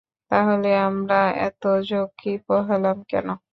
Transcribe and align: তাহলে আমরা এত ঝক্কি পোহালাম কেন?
তাহলে 0.31 0.69
আমরা 0.81 1.19
এত 1.47 1.63
ঝক্কি 1.89 2.31
পোহালাম 2.45 2.97
কেন? 3.11 3.27